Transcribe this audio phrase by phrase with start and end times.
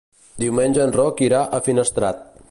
[0.43, 2.25] Diumenge en Roc irà a Finestrat.